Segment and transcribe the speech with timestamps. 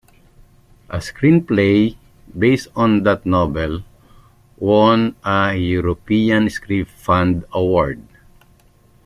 [0.89, 1.95] A screenplay
[2.35, 3.83] based on that novel
[4.57, 8.01] won a European Script Fund Award.